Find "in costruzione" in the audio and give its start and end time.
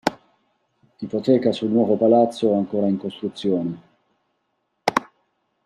2.87-3.81